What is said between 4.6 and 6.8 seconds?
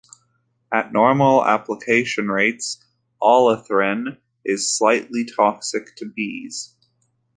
slightly toxic to bees.